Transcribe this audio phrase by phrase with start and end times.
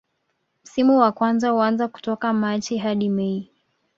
[0.63, 3.51] Msimu wa kwanza huanza kutoka Machi hadi mei